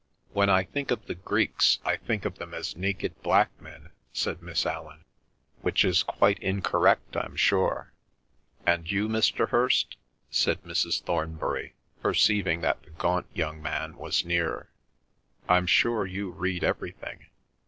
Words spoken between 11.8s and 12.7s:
perceiving